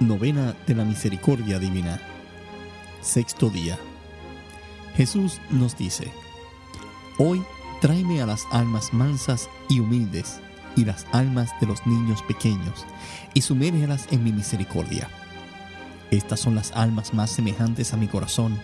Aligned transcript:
Novena 0.00 0.54
de 0.68 0.76
la 0.76 0.84
Misericordia 0.84 1.58
Divina. 1.58 2.00
Sexto 3.00 3.50
día. 3.50 3.76
Jesús 4.94 5.40
nos 5.50 5.76
dice, 5.76 6.12
Hoy 7.18 7.42
tráeme 7.80 8.22
a 8.22 8.26
las 8.26 8.46
almas 8.52 8.92
mansas 8.92 9.50
y 9.68 9.80
humildes 9.80 10.40
y 10.76 10.84
las 10.84 11.04
almas 11.10 11.50
de 11.60 11.66
los 11.66 11.84
niños 11.84 12.22
pequeños 12.22 12.86
y 13.34 13.40
sumérgelas 13.40 14.06
en 14.12 14.22
mi 14.22 14.30
misericordia. 14.30 15.08
Estas 16.12 16.38
son 16.38 16.54
las 16.54 16.70
almas 16.72 17.12
más 17.12 17.30
semejantes 17.30 17.92
a 17.92 17.96
mi 17.96 18.06
corazón. 18.06 18.56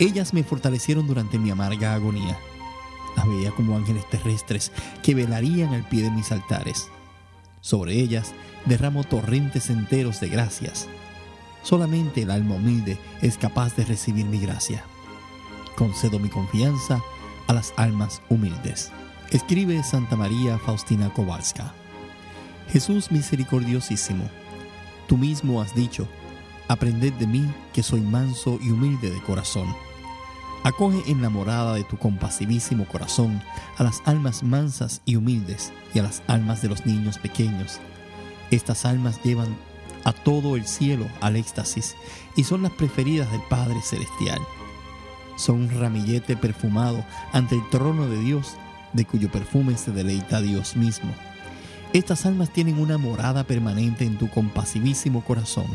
Ellas 0.00 0.34
me 0.34 0.42
fortalecieron 0.42 1.06
durante 1.06 1.38
mi 1.38 1.50
amarga 1.50 1.94
agonía. 1.94 2.36
Las 3.16 3.28
veía 3.28 3.52
como 3.52 3.76
ángeles 3.76 4.08
terrestres 4.10 4.72
que 5.04 5.14
velarían 5.14 5.74
al 5.74 5.88
pie 5.88 6.02
de 6.02 6.10
mis 6.10 6.32
altares. 6.32 6.88
Sobre 7.62 7.94
ellas 7.94 8.34
derramo 8.66 9.04
torrentes 9.04 9.70
enteros 9.70 10.20
de 10.20 10.28
gracias. 10.28 10.88
Solamente 11.62 12.22
el 12.22 12.32
alma 12.32 12.56
humilde 12.56 12.98
es 13.22 13.38
capaz 13.38 13.76
de 13.76 13.84
recibir 13.84 14.26
mi 14.26 14.40
gracia. 14.40 14.84
Concedo 15.76 16.18
mi 16.18 16.28
confianza 16.28 17.00
a 17.46 17.52
las 17.54 17.72
almas 17.76 18.20
humildes. 18.28 18.90
Escribe 19.30 19.82
Santa 19.84 20.16
María 20.16 20.58
Faustina 20.58 21.12
Kowalska. 21.14 21.72
Jesús 22.68 23.12
misericordiosísimo, 23.12 24.24
tú 25.06 25.16
mismo 25.16 25.62
has 25.62 25.74
dicho, 25.74 26.08
aprended 26.66 27.12
de 27.14 27.28
mí 27.28 27.48
que 27.72 27.84
soy 27.84 28.00
manso 28.00 28.58
y 28.60 28.70
humilde 28.70 29.08
de 29.10 29.22
corazón. 29.22 29.72
Acoge 30.64 31.10
en 31.10 31.22
la 31.22 31.28
morada 31.28 31.74
de 31.74 31.84
tu 31.84 31.96
compasivísimo 31.96 32.86
corazón 32.86 33.42
a 33.78 33.82
las 33.82 34.02
almas 34.04 34.42
mansas 34.42 35.02
y 35.04 35.16
humildes 35.16 35.72
y 35.92 35.98
a 35.98 36.02
las 36.02 36.22
almas 36.28 36.62
de 36.62 36.68
los 36.68 36.86
niños 36.86 37.18
pequeños 37.18 37.80
estas 38.56 38.84
almas 38.84 39.22
llevan 39.22 39.56
a 40.04 40.12
todo 40.12 40.56
el 40.56 40.66
cielo 40.66 41.06
al 41.20 41.36
éxtasis 41.36 41.96
y 42.36 42.44
son 42.44 42.62
las 42.62 42.72
preferidas 42.72 43.30
del 43.32 43.40
Padre 43.48 43.80
Celestial. 43.82 44.40
Son 45.36 45.62
un 45.62 45.70
ramillete 45.70 46.36
perfumado 46.36 47.04
ante 47.32 47.54
el 47.54 47.68
trono 47.70 48.06
de 48.08 48.18
Dios, 48.18 48.56
de 48.92 49.06
cuyo 49.06 49.30
perfume 49.30 49.78
se 49.78 49.90
deleita 49.90 50.42
Dios 50.42 50.76
mismo. 50.76 51.12
Estas 51.94 52.26
almas 52.26 52.52
tienen 52.52 52.78
una 52.78 52.98
morada 52.98 53.44
permanente 53.44 54.04
en 54.04 54.18
tu 54.18 54.28
compasivísimo 54.28 55.24
corazón 55.24 55.66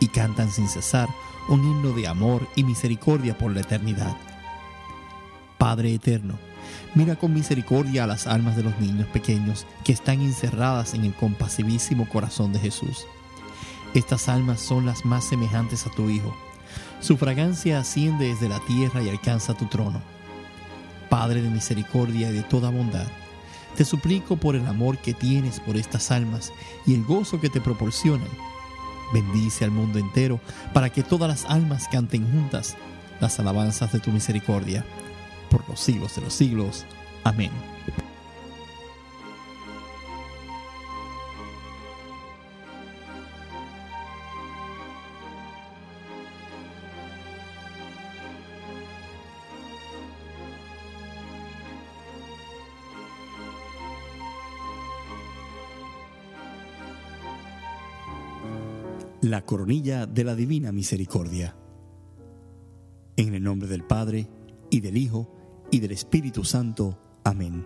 y 0.00 0.08
cantan 0.08 0.50
sin 0.50 0.68
cesar 0.68 1.08
un 1.48 1.62
himno 1.62 1.92
de 1.92 2.06
amor 2.06 2.46
y 2.56 2.64
misericordia 2.64 3.36
por 3.36 3.52
la 3.52 3.60
eternidad. 3.60 4.16
Padre 5.58 5.94
eterno, 5.94 6.38
Mira 6.94 7.16
con 7.16 7.32
misericordia 7.32 8.04
a 8.04 8.06
las 8.06 8.26
almas 8.26 8.54
de 8.56 8.62
los 8.62 8.78
niños 8.78 9.06
pequeños 9.08 9.66
que 9.82 9.92
están 9.92 10.20
encerradas 10.20 10.92
en 10.92 11.04
el 11.04 11.14
compasivísimo 11.14 12.06
corazón 12.08 12.52
de 12.52 12.58
Jesús. 12.58 13.06
Estas 13.94 14.28
almas 14.28 14.60
son 14.60 14.84
las 14.84 15.04
más 15.04 15.24
semejantes 15.24 15.86
a 15.86 15.90
tu 15.90 16.10
Hijo. 16.10 16.36
Su 17.00 17.16
fragancia 17.16 17.78
asciende 17.78 18.28
desde 18.28 18.48
la 18.48 18.60
tierra 18.60 19.02
y 19.02 19.08
alcanza 19.08 19.54
tu 19.54 19.66
trono. 19.66 20.02
Padre 21.08 21.40
de 21.42 21.50
misericordia 21.50 22.30
y 22.30 22.32
de 22.32 22.42
toda 22.42 22.70
bondad, 22.70 23.06
te 23.76 23.84
suplico 23.84 24.36
por 24.36 24.54
el 24.54 24.66
amor 24.66 24.98
que 24.98 25.14
tienes 25.14 25.60
por 25.60 25.76
estas 25.76 26.10
almas 26.10 26.52
y 26.86 26.94
el 26.94 27.04
gozo 27.04 27.40
que 27.40 27.48
te 27.48 27.60
proporcionan. 27.60 28.28
Bendice 29.12 29.64
al 29.64 29.70
mundo 29.70 29.98
entero 29.98 30.40
para 30.72 30.90
que 30.90 31.02
todas 31.02 31.28
las 31.28 31.44
almas 31.50 31.88
canten 31.88 32.30
juntas 32.30 32.76
las 33.20 33.38
alabanzas 33.38 33.92
de 33.92 34.00
tu 34.00 34.10
misericordia 34.10 34.84
por 35.50 35.68
los 35.68 35.80
siglos 35.80 36.16
de 36.16 36.22
los 36.22 36.34
siglos. 36.34 36.84
Amén. 37.24 37.50
La 59.22 59.42
coronilla 59.42 60.06
de 60.06 60.24
la 60.24 60.34
Divina 60.34 60.72
Misericordia. 60.72 61.54
En 63.16 63.34
el 63.34 63.44
nombre 63.44 63.68
del 63.68 63.84
Padre, 63.84 64.28
y 64.68 64.80
del 64.80 64.96
Hijo, 64.96 65.32
y 65.70 65.78
del 65.78 65.92
Espíritu 65.92 66.42
Santo. 66.42 66.98
Amén. 67.22 67.64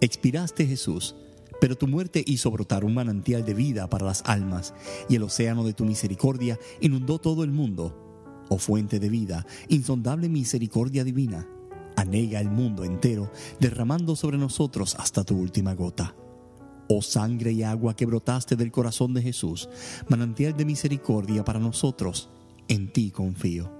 Expiraste 0.00 0.64
Jesús, 0.64 1.16
pero 1.60 1.76
tu 1.76 1.88
muerte 1.88 2.22
hizo 2.24 2.48
brotar 2.52 2.84
un 2.84 2.94
manantial 2.94 3.44
de 3.44 3.54
vida 3.54 3.90
para 3.90 4.06
las 4.06 4.22
almas, 4.24 4.72
y 5.08 5.16
el 5.16 5.24
océano 5.24 5.64
de 5.64 5.72
tu 5.72 5.84
misericordia 5.84 6.60
inundó 6.80 7.18
todo 7.18 7.42
el 7.42 7.50
mundo. 7.50 8.44
Oh 8.48 8.58
fuente 8.58 9.00
de 9.00 9.08
vida, 9.08 9.44
insondable 9.68 10.28
misericordia 10.28 11.02
divina, 11.02 11.48
anega 11.96 12.40
el 12.40 12.52
mundo 12.52 12.84
entero, 12.84 13.32
derramando 13.58 14.14
sobre 14.14 14.38
nosotros 14.38 14.94
hasta 14.94 15.24
tu 15.24 15.36
última 15.36 15.74
gota. 15.74 16.14
Oh 16.88 17.02
sangre 17.02 17.52
y 17.52 17.62
agua 17.62 17.94
que 17.94 18.06
brotaste 18.06 18.56
del 18.56 18.72
corazón 18.72 19.14
de 19.14 19.22
Jesús, 19.22 19.68
manantial 20.08 20.56
de 20.56 20.64
misericordia 20.64 21.44
para 21.44 21.58
nosotros, 21.58 22.30
en 22.68 22.92
ti 22.92 23.10
confío. 23.10 23.70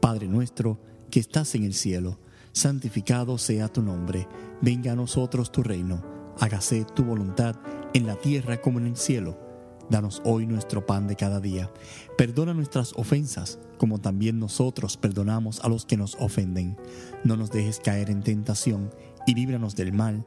Padre 0.00 0.28
nuestro, 0.28 0.78
que 1.10 1.20
estás 1.20 1.54
en 1.54 1.64
el 1.64 1.74
cielo, 1.74 2.18
santificado 2.52 3.38
sea 3.38 3.68
tu 3.68 3.82
nombre, 3.82 4.28
venga 4.60 4.92
a 4.92 4.96
nosotros 4.96 5.50
tu 5.50 5.62
reino, 5.62 6.02
hágase 6.38 6.84
tu 6.94 7.04
voluntad 7.04 7.56
en 7.92 8.06
la 8.06 8.16
tierra 8.16 8.60
como 8.60 8.78
en 8.78 8.86
el 8.86 8.96
cielo. 8.96 9.38
Danos 9.88 10.20
hoy 10.24 10.46
nuestro 10.46 10.84
pan 10.84 11.06
de 11.06 11.14
cada 11.14 11.38
día. 11.38 11.72
Perdona 12.18 12.54
nuestras 12.54 12.92
ofensas, 12.94 13.60
como 13.78 14.00
también 14.00 14.40
nosotros 14.40 14.96
perdonamos 14.96 15.60
a 15.60 15.68
los 15.68 15.86
que 15.86 15.96
nos 15.96 16.16
ofenden. 16.16 16.76
No 17.24 17.36
nos 17.36 17.50
dejes 17.50 17.78
caer 17.78 18.10
en 18.10 18.22
tentación 18.22 18.90
y 19.26 19.34
líbranos 19.34 19.76
del 19.76 19.92
mal. 19.92 20.26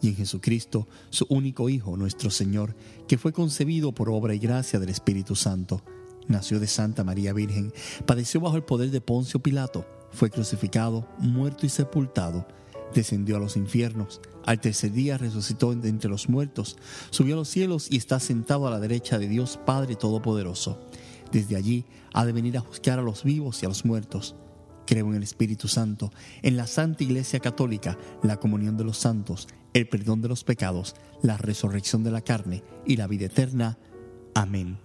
y 0.00 0.08
en 0.08 0.16
Jesucristo, 0.16 0.86
su 1.10 1.26
único 1.28 1.68
Hijo, 1.68 1.96
nuestro 1.96 2.30
Señor, 2.30 2.74
que 3.06 3.18
fue 3.18 3.32
concebido 3.32 3.92
por 3.92 4.10
obra 4.10 4.34
y 4.34 4.38
gracia 4.38 4.78
del 4.78 4.90
Espíritu 4.90 5.34
Santo. 5.34 5.82
Nació 6.26 6.60
de 6.60 6.66
Santa 6.66 7.04
María 7.04 7.32
Virgen, 7.32 7.72
padeció 8.06 8.40
bajo 8.40 8.56
el 8.56 8.64
poder 8.64 8.90
de 8.90 9.00
Poncio 9.00 9.40
Pilato 9.40 9.86
fue 10.10 10.30
crucificado, 10.30 11.06
muerto 11.18 11.66
y 11.66 11.68
sepultado, 11.68 12.46
descendió 12.94 13.36
a 13.36 13.40
los 13.40 13.56
infiernos, 13.56 14.20
al 14.44 14.60
tercer 14.60 14.92
día 14.92 15.18
resucitó 15.18 15.72
entre 15.72 16.10
los 16.10 16.28
muertos, 16.28 16.76
subió 17.10 17.34
a 17.34 17.38
los 17.38 17.48
cielos 17.48 17.88
y 17.90 17.96
está 17.96 18.18
sentado 18.18 18.66
a 18.66 18.70
la 18.70 18.80
derecha 18.80 19.18
de 19.18 19.28
Dios 19.28 19.58
Padre 19.64 19.96
Todopoderoso. 19.96 20.78
Desde 21.30 21.56
allí 21.56 21.84
ha 22.14 22.24
de 22.24 22.32
venir 22.32 22.56
a 22.56 22.60
juzgar 22.60 22.98
a 22.98 23.02
los 23.02 23.22
vivos 23.22 23.62
y 23.62 23.66
a 23.66 23.68
los 23.68 23.84
muertos. 23.84 24.34
Creo 24.88 25.08
en 25.08 25.16
el 25.16 25.22
Espíritu 25.22 25.68
Santo, 25.68 26.10
en 26.40 26.56
la 26.56 26.66
Santa 26.66 27.04
Iglesia 27.04 27.40
Católica, 27.40 27.98
la 28.22 28.38
comunión 28.38 28.78
de 28.78 28.84
los 28.84 28.96
santos, 28.96 29.46
el 29.74 29.86
perdón 29.86 30.22
de 30.22 30.28
los 30.28 30.44
pecados, 30.44 30.96
la 31.20 31.36
resurrección 31.36 32.02
de 32.04 32.10
la 32.10 32.22
carne 32.22 32.64
y 32.86 32.96
la 32.96 33.06
vida 33.06 33.26
eterna. 33.26 33.76
Amén. 34.34 34.78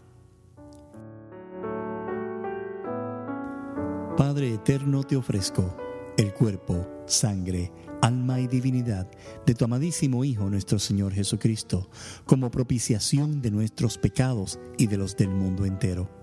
Padre 4.18 4.56
eterno, 4.56 5.04
te 5.04 5.16
ofrezco 5.16 5.78
el 6.18 6.34
cuerpo, 6.34 6.86
sangre, 7.06 7.72
alma 8.02 8.42
y 8.42 8.48
divinidad 8.48 9.10
de 9.46 9.56
tu 9.56 9.64
amadísimo 9.64 10.26
Hijo 10.26 10.50
nuestro 10.50 10.80
Señor 10.80 11.14
Jesucristo, 11.14 11.90
como 12.26 12.52
propiciación 12.52 13.42
de 13.42 13.52
nuestros 13.52 13.98
pecados 13.98 14.60
y 14.78 14.88
de 14.88 14.98
los 14.98 15.16
del 15.16 15.30
mundo 15.30 15.64
entero. 15.64 16.23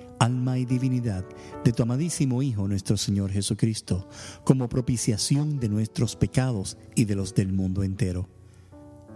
alma 0.23 0.57
y 0.57 0.65
divinidad 0.65 1.25
de 1.63 1.73
tu 1.73 1.83
amadísimo 1.83 2.41
Hijo 2.41 2.67
nuestro 2.67 2.97
Señor 2.97 3.31
Jesucristo, 3.31 4.07
como 4.43 4.69
propiciación 4.69 5.59
de 5.59 5.69
nuestros 5.69 6.15
pecados 6.15 6.77
y 6.95 7.05
de 7.05 7.15
los 7.15 7.33
del 7.33 7.51
mundo 7.51 7.83
entero 7.83 8.29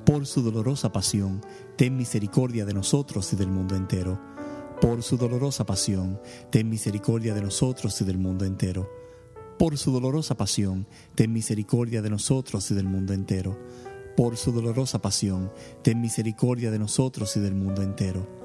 por 0.06 0.28
su 0.28 0.44
dolorosa 0.44 0.92
pasión, 0.92 1.42
ten 1.78 1.98
misericordia 1.98 2.64
de 2.64 2.76
nosotros 2.76 3.34
y 3.34 3.36
del 3.36 3.48
mundo 3.48 3.76
entero. 3.76 4.22
Por 4.80 5.02
su 5.02 5.18
dolorosa 5.18 5.66
pasión, 5.66 6.22
ten 6.52 6.70
misericordia 6.70 7.34
de 7.34 7.42
nosotros 7.42 8.00
y 8.02 8.06
del 8.06 8.20
mundo 8.20 8.46
entero. 8.46 8.88
Por 9.58 9.80
su 9.80 9.92
dolorosa 9.92 10.38
pasión, 10.38 10.88
ten 11.16 11.34
misericordia 11.34 12.04
de 12.04 12.12
nosotros 12.12 12.70
y 12.70 12.76
del 12.76 12.86
mundo 12.86 13.14
entero. 13.14 13.58
Por 14.16 14.38
su 14.38 14.52
dolorosa 14.52 15.02
pasión, 15.02 15.52
ten 15.82 16.00
misericordia 16.02 16.70
de 16.70 16.80
nosotros 16.80 17.36
y 17.36 17.40
del 17.40 17.56
mundo 17.56 17.82
entero. 17.82 18.45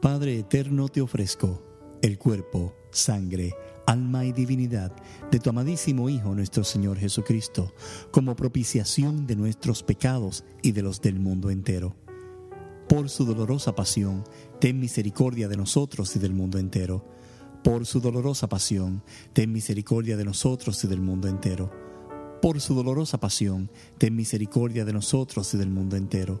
Padre 0.00 0.38
eterno, 0.38 0.88
te 0.88 1.00
ofrezco 1.00 1.60
el 2.02 2.18
cuerpo, 2.18 2.72
sangre, 2.92 3.56
alma 3.84 4.24
y 4.24 4.30
divinidad 4.30 4.92
de 5.32 5.40
tu 5.40 5.50
amadísimo 5.50 6.08
Hijo 6.08 6.36
nuestro 6.36 6.62
Señor 6.62 6.98
Jesucristo, 6.98 7.74
como 8.12 8.36
propiciación 8.36 9.26
de 9.26 9.34
nuestros 9.34 9.82
pecados 9.82 10.44
y 10.62 10.70
de 10.70 10.82
los 10.82 11.00
del 11.00 11.18
mundo 11.18 11.50
entero. 11.50 11.96
Por 12.88 13.10
su 13.10 13.24
dolorosa 13.24 13.74
pasión, 13.74 14.22
ten 14.60 14.78
misericordia 14.78 15.48
de 15.48 15.56
nosotros 15.56 16.14
y 16.14 16.20
del 16.20 16.32
mundo 16.32 16.58
entero. 16.58 17.04
Por 17.64 17.84
su 17.84 18.00
dolorosa 18.00 18.48
pasión, 18.48 19.02
ten 19.32 19.52
misericordia 19.52 20.16
de 20.16 20.24
nosotros 20.24 20.84
y 20.84 20.86
del 20.86 21.00
mundo 21.00 21.26
entero. 21.26 21.72
Por 22.40 22.60
su 22.60 22.76
dolorosa 22.76 23.18
pasión, 23.18 23.68
ten 23.98 24.14
misericordia 24.14 24.84
de 24.84 24.92
nosotros 24.92 25.52
y 25.54 25.58
del 25.58 25.70
mundo 25.70 25.96
entero. 25.96 26.40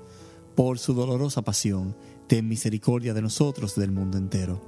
Por 0.61 0.77
su 0.77 0.93
dolorosa 0.93 1.41
pasión, 1.41 1.97
ten 2.27 2.47
misericordia 2.47 3.15
de 3.15 3.23
nosotros 3.23 3.75
y 3.75 3.81
del 3.81 3.91
mundo 3.91 4.19
entero. 4.19 4.61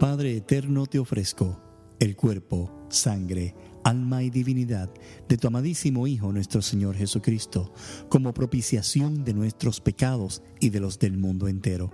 Padre 0.00 0.34
eterno, 0.34 0.86
te 0.86 0.98
ofrezco 0.98 1.60
el 2.00 2.16
cuerpo, 2.16 2.72
sangre, 2.88 3.54
alma 3.84 4.22
y 4.22 4.30
divinidad 4.30 4.88
de 5.28 5.36
tu 5.36 5.48
amadísimo 5.48 6.06
Hijo 6.06 6.32
nuestro 6.32 6.62
Señor 6.62 6.96
Jesucristo, 6.96 7.74
como 8.08 8.32
propiciación 8.32 9.22
de 9.22 9.34
nuestros 9.34 9.82
pecados 9.82 10.42
y 10.58 10.70
de 10.70 10.80
los 10.80 10.98
del 10.98 11.18
mundo 11.18 11.46
entero. 11.46 11.90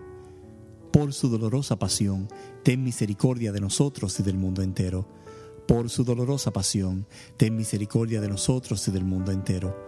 Por 0.92 1.12
su 1.12 1.28
dolorosa 1.28 1.76
pasión, 1.76 2.28
ten 2.62 2.84
misericordia 2.84 3.50
de 3.50 3.60
nosotros 3.60 4.20
y 4.20 4.22
del 4.22 4.36
mundo 4.36 4.62
entero. 4.62 5.08
Por 5.66 5.90
su 5.90 6.04
dolorosa 6.04 6.52
pasión, 6.52 7.08
ten 7.36 7.56
misericordia 7.56 8.20
de 8.20 8.28
nosotros 8.28 8.86
y 8.86 8.92
del 8.92 9.04
mundo 9.04 9.32
entero. 9.32 9.87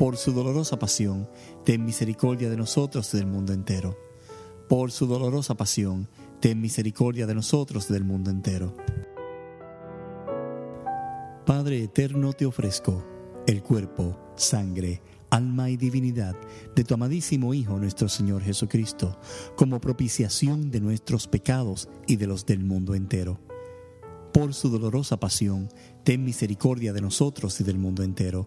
Por 0.00 0.16
su 0.16 0.32
dolorosa 0.32 0.78
pasión, 0.78 1.28
ten 1.62 1.84
misericordia 1.84 2.48
de 2.48 2.56
nosotros 2.56 3.12
y 3.12 3.18
del 3.18 3.26
mundo 3.26 3.52
entero 3.52 3.94
por 4.70 4.92
su 4.92 5.08
dolorosa 5.08 5.56
pasión, 5.56 6.08
ten 6.38 6.60
misericordia 6.60 7.26
de 7.26 7.34
nosotros 7.34 7.90
y 7.90 7.92
del 7.92 8.04
mundo 8.04 8.30
entero. 8.30 8.76
Padre 11.44 11.82
eterno, 11.82 12.32
te 12.32 12.46
ofrezco 12.46 13.04
el 13.48 13.64
cuerpo, 13.64 14.16
sangre, 14.36 15.02
alma 15.28 15.70
y 15.70 15.76
divinidad 15.76 16.36
de 16.76 16.84
tu 16.84 16.94
amadísimo 16.94 17.52
Hijo 17.52 17.80
nuestro 17.80 18.08
Señor 18.08 18.42
Jesucristo, 18.42 19.18
como 19.56 19.80
propiciación 19.80 20.70
de 20.70 20.80
nuestros 20.80 21.26
pecados 21.26 21.88
y 22.06 22.14
de 22.14 22.28
los 22.28 22.46
del 22.46 22.60
mundo 22.60 22.94
entero. 22.94 23.40
Por 24.32 24.54
su 24.54 24.70
dolorosa 24.70 25.18
pasión, 25.18 25.68
ten 26.04 26.24
misericordia 26.24 26.92
de 26.92 27.00
nosotros 27.00 27.60
y 27.60 27.64
del 27.64 27.78
mundo 27.78 28.04
entero. 28.04 28.46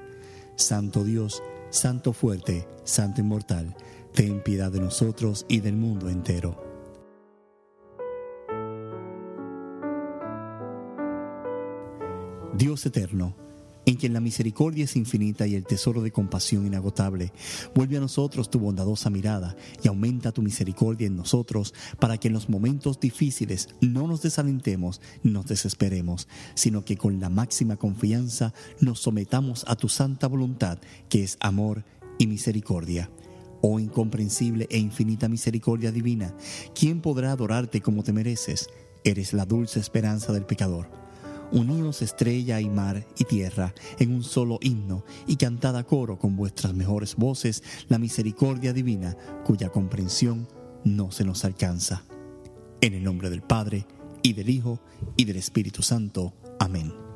Santo 0.61 1.03
Dios, 1.03 1.41
Santo 1.71 2.13
fuerte, 2.13 2.67
Santo 2.83 3.19
inmortal, 3.19 3.75
ten 4.13 4.43
piedad 4.43 4.71
de 4.71 4.79
nosotros 4.79 5.45
y 5.47 5.59
del 5.59 5.75
mundo 5.75 6.07
entero. 6.07 6.55
Dios 12.53 12.85
eterno, 12.85 13.35
en 13.85 13.95
quien 13.95 14.13
la 14.13 14.19
misericordia 14.19 14.85
es 14.85 14.95
infinita 14.95 15.47
y 15.47 15.55
el 15.55 15.65
tesoro 15.65 16.01
de 16.01 16.11
compasión 16.11 16.65
inagotable. 16.65 17.33
Vuelve 17.73 17.97
a 17.97 18.01
nosotros 18.01 18.49
tu 18.49 18.59
bondadosa 18.59 19.09
mirada 19.09 19.55
y 19.83 19.87
aumenta 19.87 20.31
tu 20.31 20.41
misericordia 20.41 21.07
en 21.07 21.15
nosotros 21.15 21.73
para 21.99 22.17
que 22.17 22.27
en 22.27 22.33
los 22.33 22.49
momentos 22.49 22.99
difíciles 22.99 23.69
no 23.81 24.07
nos 24.07 24.21
desalentemos 24.21 25.01
ni 25.23 25.31
nos 25.31 25.47
desesperemos, 25.47 26.27
sino 26.53 26.85
que 26.85 26.97
con 26.97 27.19
la 27.19 27.29
máxima 27.29 27.77
confianza 27.77 28.53
nos 28.79 28.99
sometamos 28.99 29.65
a 29.67 29.75
tu 29.75 29.89
santa 29.89 30.27
voluntad, 30.27 30.79
que 31.09 31.23
es 31.23 31.37
amor 31.39 31.83
y 32.17 32.27
misericordia. 32.27 33.09
Oh 33.61 33.79
incomprensible 33.79 34.67
e 34.71 34.79
infinita 34.79 35.27
misericordia 35.27 35.91
divina, 35.91 36.35
¿quién 36.73 37.01
podrá 37.01 37.31
adorarte 37.31 37.81
como 37.81 38.03
te 38.03 38.11
mereces? 38.11 38.69
Eres 39.03 39.33
la 39.33 39.45
dulce 39.45 39.79
esperanza 39.79 40.33
del 40.33 40.45
pecador 40.45 41.00
Uníos 41.51 42.01
estrella 42.01 42.61
y 42.61 42.69
mar 42.69 43.05
y 43.17 43.25
tierra 43.25 43.73
en 43.99 44.13
un 44.13 44.23
solo 44.23 44.57
himno 44.61 45.03
y 45.27 45.35
cantad 45.35 45.75
a 45.75 45.83
coro 45.83 46.17
con 46.17 46.35
vuestras 46.35 46.73
mejores 46.73 47.15
voces 47.15 47.63
la 47.89 47.97
misericordia 47.97 48.73
divina 48.73 49.17
cuya 49.43 49.69
comprensión 49.69 50.47
no 50.83 51.11
se 51.11 51.25
nos 51.25 51.45
alcanza. 51.45 52.03
En 52.79 52.93
el 52.93 53.03
nombre 53.03 53.29
del 53.29 53.41
Padre, 53.41 53.85
y 54.23 54.33
del 54.33 54.49
Hijo, 54.49 54.79
y 55.17 55.25
del 55.25 55.37
Espíritu 55.37 55.81
Santo. 55.81 56.33
Amén. 56.59 57.10